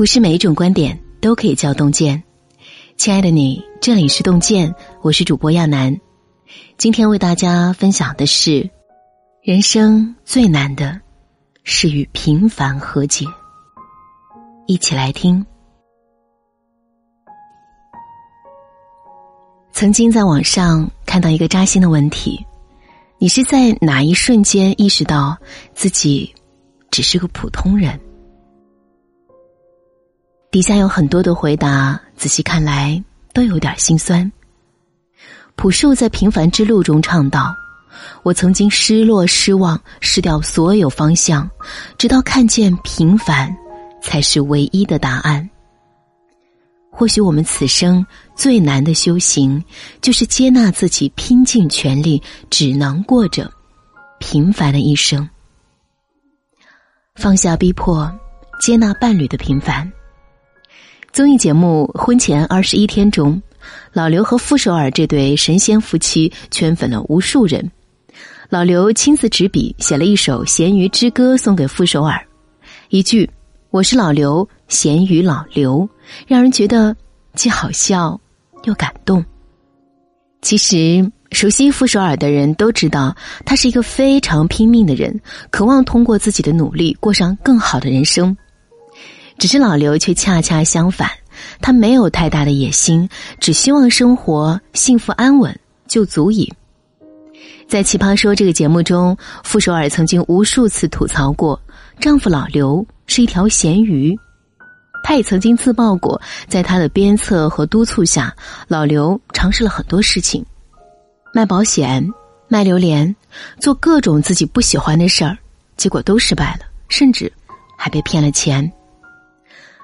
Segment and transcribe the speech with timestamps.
[0.00, 2.22] 不是每一种观点都可以叫洞见。
[2.96, 5.94] 亲爱的你，这里是洞见，我是主播亚楠。
[6.78, 8.70] 今天为大家分享的是，
[9.42, 10.98] 人生最难的
[11.64, 13.26] 是与平凡和解。
[14.66, 15.44] 一起来听。
[19.70, 22.42] 曾经在网上看到一个扎心的问题：
[23.18, 25.36] 你是在哪一瞬间意识到
[25.74, 26.34] 自己
[26.90, 28.00] 只是个普通人？
[30.50, 33.00] 底下有很多的回答，仔细看来
[33.32, 34.30] 都有点心酸。
[35.54, 37.54] 朴树在《平凡之路》中唱道
[38.24, 41.48] ：“我曾经失落、失望、失掉所有方向，
[41.96, 43.56] 直到看见平凡
[44.02, 45.48] 才是唯一的答案。”
[46.90, 48.04] 或许我们此生
[48.34, 49.62] 最难的修行，
[50.00, 52.20] 就是接纳自己，拼尽全力
[52.50, 53.48] 只能过着
[54.18, 55.30] 平凡的一生，
[57.14, 58.12] 放下逼迫，
[58.60, 59.90] 接纳伴侣的平凡。
[61.12, 63.42] 综艺节目《婚前二十一天》中，
[63.92, 67.68] 老刘和傅首尔这对神仙夫妻圈粉了无数人。
[68.48, 72.24] 老刘亲自执笔写了一首《咸鱼之歌》送给傅首尔，
[72.90, 73.28] 一句
[73.70, 75.88] “我是老刘，咸鱼老刘”，
[76.28, 76.96] 让人觉得
[77.34, 78.18] 既好笑
[78.62, 79.24] 又感动。
[80.42, 88.36] 其实，熟悉傅首尔的人都知道，他是一个非常拼命的人，渴望通过自己的努力过上更好的人生。
[89.40, 91.10] 只是老刘却恰恰相反，
[91.62, 93.08] 他没有太大的野心，
[93.40, 96.52] 只希望生活幸福安稳就足以。
[97.66, 101.58] 在《奇葩说》这个节目中，傅首尔曾经无数次吐槽过
[101.98, 104.14] 丈夫老刘是一条咸鱼，
[105.02, 108.36] 她也曾经自曝过，在她的鞭策和督促下，
[108.68, 110.44] 老刘尝试了很多事情，
[111.32, 112.06] 卖保险、
[112.46, 113.16] 卖榴莲，
[113.58, 115.34] 做各种自己不喜欢的事儿，
[115.78, 117.32] 结果都失败了，甚至
[117.78, 118.70] 还被骗了钱。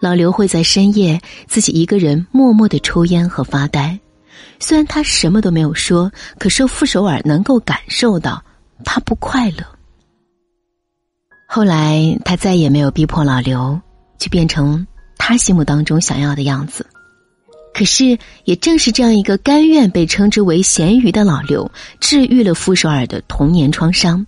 [0.00, 3.98] 老刘会在深夜自己一个人默默的抽烟和发呆，
[4.60, 8.42] 虽然他什么都没有说，可是傅首尔能够感受到
[8.84, 9.64] 他不快乐。
[11.48, 13.80] 后来他再也没有逼迫老刘
[14.18, 16.86] 去变成他心目当中想要的样子，
[17.74, 21.68] 可是也正是这样一个甘愿被称之为咸鱼的老刘，
[22.00, 24.24] 治愈了傅首尔的童年创伤。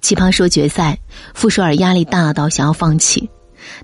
[0.00, 0.98] 奇葩说决赛，
[1.32, 3.28] 傅首尔压力大到想要放弃。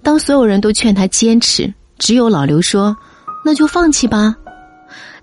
[0.03, 2.97] 当所有人都劝他坚持，只有老刘说
[3.44, 4.37] ：“那就放弃吧。”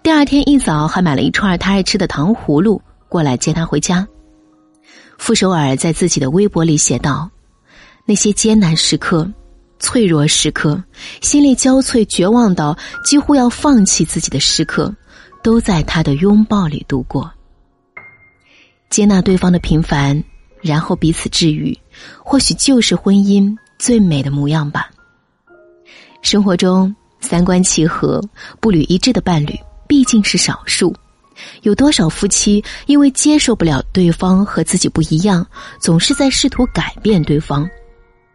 [0.01, 4.07] 第二天一早还买了一串他爱吃的糖葫芦过来接他回家。
[5.17, 7.29] 傅首尔在自己的微博里写道
[8.07, 9.29] ：“那些艰难时刻、
[9.77, 10.81] 脆弱时刻、
[11.21, 14.95] 心力交瘁、绝望到几乎要放弃自己的时刻，
[15.43, 17.29] 都在他的拥抱里度过。
[18.89, 20.23] 接纳对方的平凡，
[20.61, 21.77] 然后彼此治愈，
[22.23, 24.91] 或许就是婚姻。”最美的模样吧。
[26.21, 28.21] 生活中三观契合、
[28.59, 29.57] 步履一致的伴侣
[29.87, 30.93] 毕竟是少数，
[31.61, 35.47] 有多少夫妻因为接受不了对方和自己不一样，
[35.81, 37.67] 总是在试图改变对方，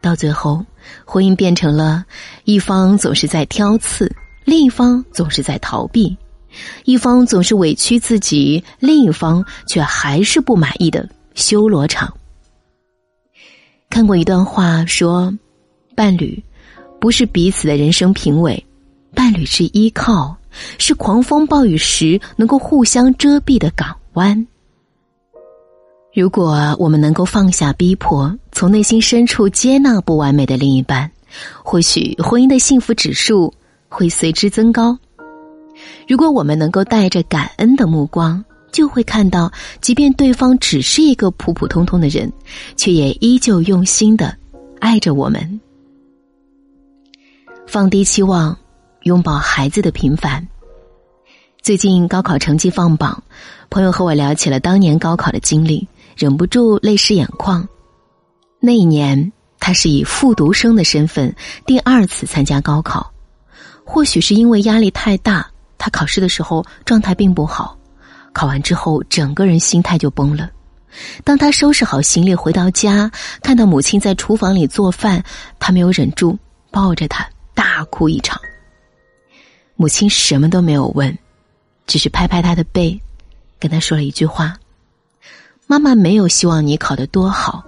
[0.01, 0.65] 到最后，
[1.05, 2.05] 婚姻变成了
[2.45, 4.11] 一方总是在挑刺，
[4.45, 6.17] 另一方总是在逃避，
[6.85, 12.13] 一方总是委屈自己，另一方却还是不满意的修罗场。
[13.95, 15.33] 看过一段话，说，
[15.95, 16.43] 伴侣
[16.99, 18.67] 不是彼此的人生评委，
[19.15, 20.37] 伴侣是依靠，
[20.79, 24.45] 是狂风暴雨时能够互相遮蔽的港湾。
[26.13, 31.09] 如果我们能够放下逼迫，从内心深处接纳不完美的另一半，
[31.63, 33.55] 或许婚姻的幸福指数
[33.89, 34.99] 会随之增高。
[36.09, 38.45] 如果我们能够带着感恩的目光。
[38.75, 42.31] 就会看到，即便对方只是一个普普通通的人，
[42.77, 44.37] 却也依旧用心的
[44.81, 45.61] 爱着我们。
[47.69, 48.59] 放低期望，
[49.05, 50.45] 拥抱孩子的平凡。
[51.63, 53.23] 最近高考成绩放榜，
[53.71, 55.87] 朋友和我聊起了当年高考的经历，
[56.17, 57.67] 忍不住泪湿眼眶。
[58.59, 61.33] 那一年，他是以复读生的身份
[61.65, 63.09] 第二次参加高考，
[63.85, 65.49] 或许是因为压力太大，
[65.79, 67.79] 他考试的时候状态并不好。
[68.35, 70.51] 考完之后，整个人心态就崩了。
[71.25, 73.11] 当他收拾好行李回到家，
[73.43, 75.25] 看到母亲在厨房里做饭，
[75.59, 76.37] 他没有忍住，
[76.71, 78.41] 抱着她大哭一场。
[79.77, 81.17] 母亲什么都没有问，
[81.87, 83.01] 只是拍拍他的背，
[83.59, 84.55] 跟他说了一句话
[85.67, 87.65] ：“妈妈没有希望你考得多好，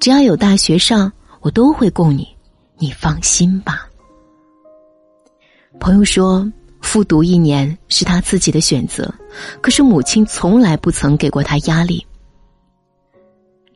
[0.00, 2.26] 只要有大学上，我都会供你，
[2.78, 3.86] 你放心吧。”
[5.78, 6.50] 朋友说。
[6.94, 9.12] 复读一年是他自己的选择，
[9.60, 12.06] 可是母亲从来不曾给过他压力。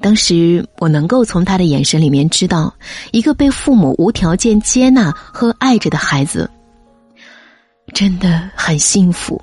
[0.01, 2.73] 当时我能够从他的眼神里面知道，
[3.11, 6.49] 一个被父母无条件接纳和爱着的孩子，
[7.93, 9.43] 真的很幸福。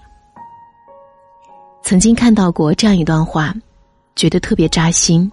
[1.84, 3.54] 曾经看到过这样一段话，
[4.16, 5.30] 觉得特别扎心。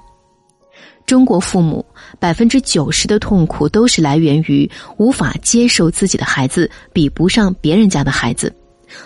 [1.06, 1.84] 中国父母
[2.18, 8.54] 百分之九十的痛苦都是来源于无法接受自己的孩子比不上别人家的孩子，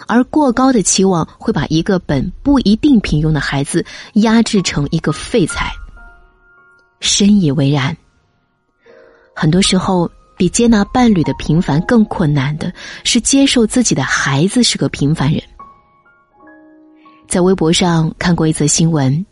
[0.07, 3.85] 而过高的期望会把一个本不一定平庸的孩子
[4.15, 5.73] 压制成一个废材。
[7.01, 7.97] 深以为然。
[9.35, 12.73] 很多时候，比接纳伴侣的平凡更困难的
[13.05, 15.43] 是接受自己的孩子是个平凡人。
[17.29, 19.27] 在微博上看过一则新闻，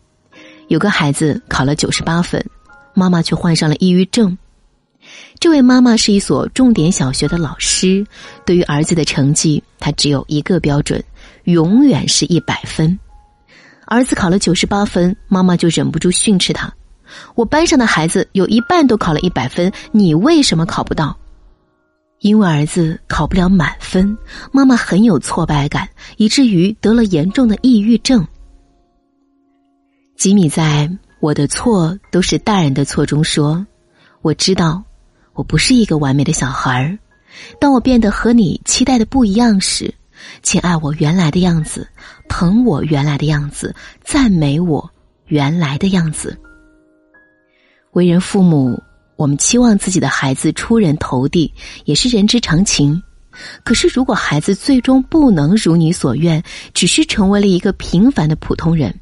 [0.67, 2.43] 有个孩子考了九十八分，
[2.95, 4.35] 妈妈却患上了抑郁症。
[5.39, 8.03] 这位妈妈是一所重点小学的老师，
[8.43, 11.03] 对于儿子的成绩，她只有一个标准：
[11.43, 12.97] 永远是一百分。
[13.85, 16.73] 儿子考了九十八分，妈妈就忍不住训斥他。
[17.35, 21.15] 我班上的孩子有一半都考了一百分，你为什么考不到？
[22.21, 24.17] 因为儿子考不了满分，
[24.51, 25.87] 妈妈很有挫败感，
[26.17, 28.25] 以至于得了严重的抑郁症。
[30.17, 30.87] 吉米在
[31.25, 33.65] 《我的错都是大人的错》中说
[34.21, 34.83] ：“我知道
[35.33, 36.99] 我不是一个完美的小孩儿，
[37.59, 39.91] 当我变得和你期待的不一样时，
[40.43, 41.87] 请爱我原来的样子，
[42.29, 43.73] 疼我原来的样子，
[44.03, 44.87] 赞美我
[45.25, 46.37] 原来的样子。”
[47.93, 48.79] 为人父母，
[49.15, 51.51] 我们期望自己的孩子出人头地，
[51.85, 53.01] 也是人之常情。
[53.63, 56.43] 可是，如果孩子最终不能如你所愿，
[56.75, 58.99] 只是成为了一个平凡的普通人，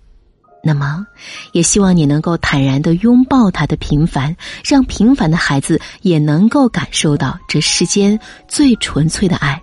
[0.64, 1.06] 那么，
[1.52, 4.34] 也希望你能够坦然的拥抱他的平凡，
[4.64, 8.18] 让平凡的孩子也能够感受到这世间
[8.48, 9.62] 最纯粹的爱。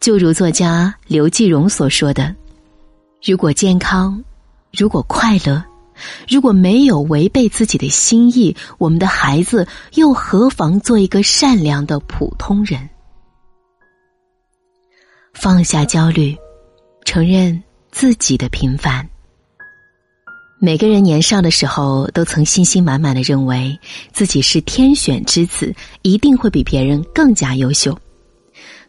[0.00, 2.34] 就如作家刘继荣所说的
[3.22, 4.24] ：“如果健康，
[4.72, 5.62] 如果快乐。”
[6.28, 9.64] 如果没有违背自己的心意，我们的孩子
[9.94, 12.90] 又何妨做一个善良的普通人？
[15.32, 16.36] 放下焦虑，
[17.04, 19.08] 承认自己的平凡。
[20.64, 23.78] 每个人年少的时候，都曾信心满满的认为
[24.12, 25.70] 自己是天选之子，
[26.00, 27.94] 一定会比别人更加优秀。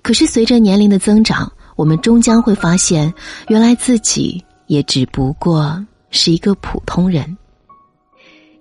[0.01, 3.13] 可是随着年龄的增长，我们终将会发现，
[3.49, 5.85] 原来自己也只不过。
[6.11, 7.37] 是一个普通人。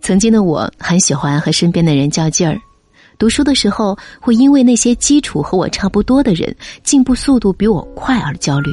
[0.00, 2.60] 曾经的我很喜欢和身边的人较劲儿，
[3.17, 6.52] 读书的时候会因为那些基础和我差不多的人
[6.82, 8.72] 进步速度比我快而焦虑；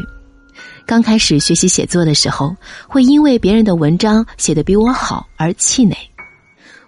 [0.86, 2.56] 刚开始学习写作的时候，
[2.88, 5.96] 会因为别人的文章写得比我好而气馁；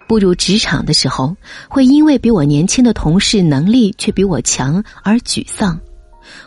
[0.06, 1.34] 步入职场的时候，
[1.68, 5.78] 会因为比我年轻的同事能力却比我强而沮丧。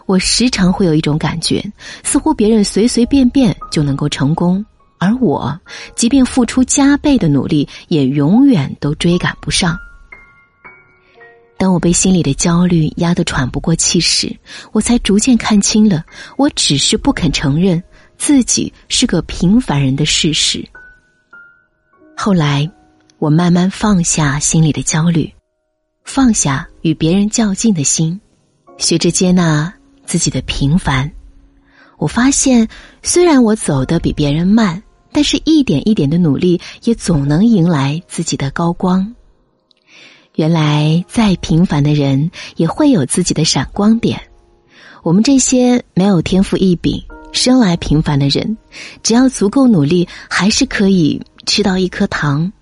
[0.06, 1.63] 我时常会有一种感觉，
[2.03, 4.63] 似乎别人随随便便就能够成功。
[5.00, 5.56] 而我，
[5.95, 9.77] 即便付出加倍的努力，也永远都追赶不上。
[11.57, 14.36] 当我被心里的焦虑压得喘不过气时，
[14.71, 16.06] 我才逐渐看清了，
[16.38, 17.81] 我只是不肯承认
[18.18, 20.63] 自己是个平凡人的事实。
[22.15, 22.69] 后来，
[23.18, 25.33] 我慢慢放下心里的焦虑，
[26.04, 28.19] 放下与别人较劲的心，
[28.77, 29.74] 学着接纳
[30.06, 31.12] 自己的平凡。
[31.98, 32.68] 我发现，
[33.01, 34.81] 虽然我走得比别人慢。
[35.10, 39.15] 但是，一点一点的努力，也总能迎来自己的高光。
[40.38, 44.22] 原来，再平凡的人也会有自己的闪光点。
[45.01, 48.56] 我们这些没有天赋异禀、生来平凡的人，
[49.01, 52.53] 只要足够努力，还是可以吃到一颗糖。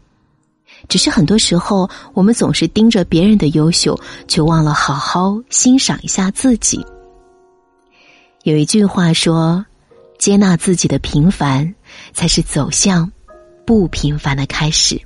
[0.88, 6.86] 只是很多时候，我们总是盯着别人的优秀，却忘了好好欣赏一下自己。
[8.44, 9.66] 有一句话说。
[10.18, 11.76] 接纳自己的平凡，
[12.14, 13.12] 才是走向
[13.66, 15.00] 不平凡的开始。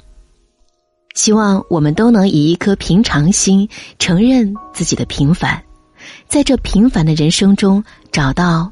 [1.20, 3.68] 希望我们都能以一颗平常心，
[4.00, 5.62] 承认自己的平凡，
[6.30, 8.72] 在这平凡的人生中找到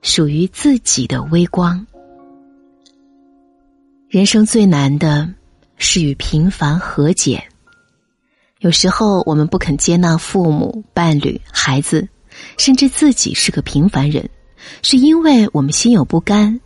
[0.00, 1.84] 属于自己的微光。
[4.08, 5.28] 人生最难的
[5.78, 7.42] 是与平凡和解。
[8.60, 12.08] 有时候，我们不肯接纳父母、伴侣、孩子，
[12.56, 14.30] 甚至自己是个平凡人。
[14.82, 16.60] 是因为我们心有不甘，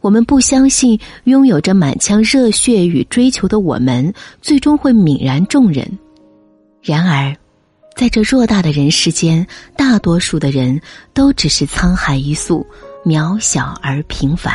[0.00, 5.98] 我们不相信拥有着满腔热血与追求的我们，最终会泯然众人。
[6.82, 7.36] 然而，
[7.96, 9.46] 在这偌大的人世间，
[9.76, 10.80] 大多数的人
[11.12, 12.66] 都只是沧海一粟，
[13.04, 14.54] 渺小而平凡。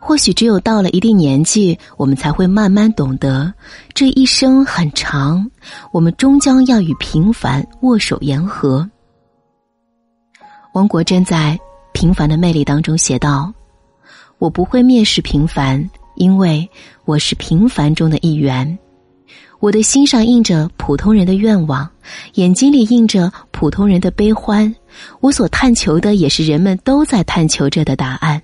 [0.00, 3.50] 或许只有到了一定年纪，我们才会慢慢懂得，
[3.94, 5.50] 这一生很长，
[5.92, 8.86] 我们终将要与平凡握手言和。
[10.74, 11.58] 王国珍在
[11.92, 13.50] 《平凡的魅力》当中写道
[14.44, 16.68] ：“我不会蔑视平凡，因为
[17.06, 18.78] 我是平凡中的一员。
[19.58, 21.88] 我的心上印着普通人的愿望，
[22.34, 24.76] 眼睛里印着普通人的悲欢。
[25.20, 28.42] 我所探求的也是人们都在探求着的答案。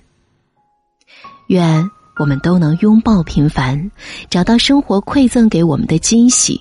[1.49, 3.91] 愿我们都能拥抱平凡，
[4.27, 6.59] 找到生活馈赠给我们的惊喜。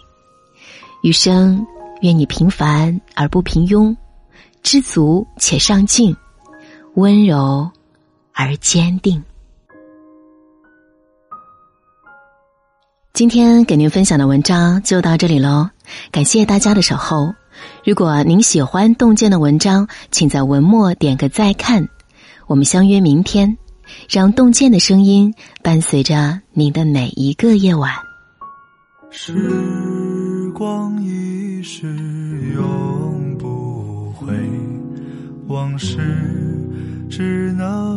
[1.02, 1.66] 余生，
[2.02, 3.96] 愿你平凡而不平庸，
[4.62, 6.14] 知足且上进，
[6.96, 7.70] 温柔
[8.34, 9.24] 而坚定。
[13.12, 15.68] 今天给您分享的文章就到这里喽，
[16.10, 17.34] 感谢大家的守候。
[17.84, 21.86] 如果您喜欢洞见的文章，请在文末点个再看。
[22.46, 23.58] 我们相约明天，
[24.08, 27.92] 让洞见的声音伴随着您的每一个夜晚。
[29.10, 29.34] 时
[30.54, 31.86] 光一逝
[32.54, 34.32] 永不回，
[35.48, 35.98] 往事
[37.10, 37.89] 只能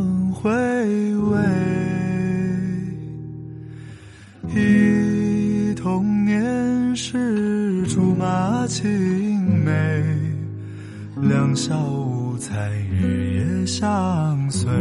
[11.53, 14.71] 两小无猜日夜相随。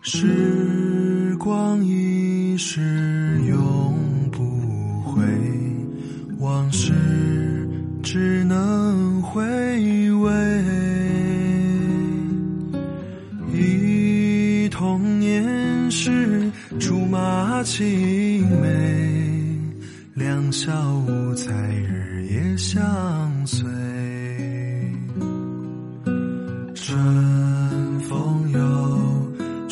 [0.00, 3.94] 时光一逝永
[4.32, 5.22] 不回，
[6.38, 6.94] 往事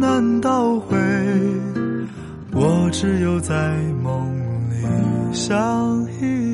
[0.00, 0.96] 难倒回，
[2.52, 4.10] 我只有在梦
[4.70, 6.53] 里相依。